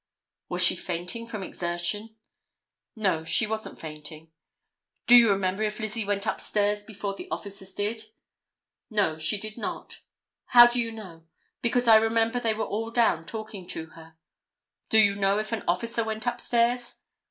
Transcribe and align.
"Was 0.49 0.63
she 0.63 0.75
fainting 0.75 1.27
from 1.27 1.43
exertion?" 1.43 2.15
"No, 2.95 3.23
she 3.23 3.45
wasn't 3.45 3.79
fainting." 3.79 4.31
"Do 5.05 5.15
you 5.15 5.29
remember 5.29 5.61
if 5.61 5.79
Lizzie 5.79 6.05
went 6.05 6.25
upstairs 6.25 6.83
before 6.83 7.13
the 7.13 7.29
officers 7.29 7.71
did?" 7.75 8.05
"No, 8.89 9.19
she 9.19 9.37
did 9.39 9.59
not." 9.59 10.01
"How 10.45 10.65
do 10.65 10.79
you 10.79 10.91
know?" 10.91 11.27
"Because 11.61 11.87
I 11.87 11.97
remember 11.97 12.39
they 12.39 12.55
were 12.55 12.65
all 12.65 12.89
down 12.89 13.27
talking 13.27 13.67
to 13.67 13.89
her." 13.91 14.17
"Do 14.89 14.97
you 14.97 15.13
know 15.15 15.37
if 15.37 15.51
an 15.51 15.61
officer 15.67 16.03
went 16.03 16.25
up 16.25 16.41
stairs?" 16.41 16.95